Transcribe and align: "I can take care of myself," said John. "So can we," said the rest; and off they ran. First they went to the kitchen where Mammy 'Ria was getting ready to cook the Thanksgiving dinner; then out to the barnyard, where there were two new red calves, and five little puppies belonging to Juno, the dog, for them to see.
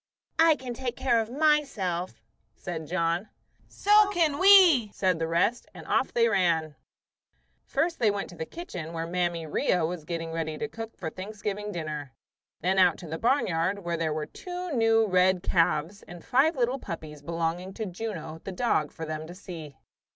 "I 0.39 0.55
can 0.55 0.73
take 0.73 0.95
care 0.95 1.21
of 1.21 1.29
myself," 1.29 2.23
said 2.55 2.87
John. 2.87 3.29
"So 3.67 4.09
can 4.09 4.39
we," 4.39 4.89
said 4.95 5.19
the 5.19 5.27
rest; 5.27 5.67
and 5.75 5.85
off 5.85 6.11
they 6.11 6.27
ran. 6.27 6.75
First 7.67 7.99
they 7.99 8.09
went 8.09 8.27
to 8.31 8.35
the 8.35 8.47
kitchen 8.47 8.93
where 8.93 9.05
Mammy 9.05 9.45
'Ria 9.45 9.85
was 9.85 10.03
getting 10.03 10.31
ready 10.31 10.57
to 10.57 10.67
cook 10.67 10.97
the 10.97 11.11
Thanksgiving 11.11 11.71
dinner; 11.71 12.13
then 12.61 12.79
out 12.79 12.97
to 12.97 13.07
the 13.07 13.19
barnyard, 13.19 13.85
where 13.85 13.95
there 13.95 14.11
were 14.11 14.25
two 14.25 14.71
new 14.71 15.05
red 15.05 15.43
calves, 15.43 16.01
and 16.07 16.25
five 16.25 16.55
little 16.55 16.79
puppies 16.79 17.21
belonging 17.21 17.71
to 17.75 17.85
Juno, 17.85 18.41
the 18.43 18.51
dog, 18.51 18.91
for 18.91 19.05
them 19.05 19.27
to 19.27 19.35
see. 19.35 19.77